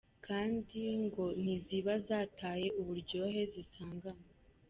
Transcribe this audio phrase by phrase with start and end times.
[0.25, 4.29] Kandi ngo ntiziba zataye uburyohe zisanganywe.